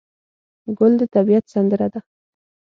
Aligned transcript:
ګل 0.77 0.93
د 0.99 1.01
طبیعت 1.15 1.45
سندره 1.53 1.87
ده. 1.93 1.99